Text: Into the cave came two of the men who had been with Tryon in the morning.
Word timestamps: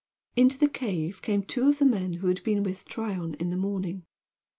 Into 0.35 0.57
the 0.57 0.67
cave 0.67 1.21
came 1.21 1.43
two 1.43 1.69
of 1.69 1.77
the 1.77 1.85
men 1.85 2.13
who 2.13 2.27
had 2.27 2.43
been 2.43 2.63
with 2.63 2.85
Tryon 2.85 3.35
in 3.35 3.51
the 3.51 3.55
morning. 3.55 4.03